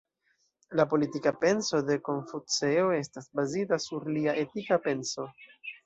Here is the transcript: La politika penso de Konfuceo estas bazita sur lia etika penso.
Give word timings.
La 0.79 0.85
politika 0.93 1.31
penso 1.43 1.81
de 1.91 1.99
Konfuceo 2.09 2.89
estas 3.03 3.31
bazita 3.41 3.83
sur 3.89 4.11
lia 4.19 4.35
etika 4.47 4.85
penso. 4.91 5.33